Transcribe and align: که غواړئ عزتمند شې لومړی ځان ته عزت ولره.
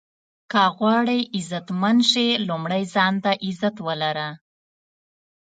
که 0.51 0.61
غواړئ 0.77 1.21
عزتمند 1.37 2.01
شې 2.11 2.27
لومړی 2.47 2.83
ځان 2.93 3.13
ته 3.23 3.31
عزت 3.45 3.75
ولره. 3.85 4.29